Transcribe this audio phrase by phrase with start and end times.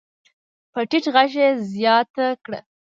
[0.71, 2.59] په ټيټ غږ يې زياته کړه.